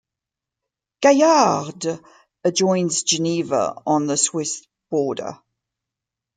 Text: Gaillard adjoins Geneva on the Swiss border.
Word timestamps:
Gaillard 1.03 1.85
adjoins 2.43 3.03
Geneva 3.03 3.83
on 3.85 4.07
the 4.07 4.17
Swiss 4.17 4.65
border. 4.89 5.37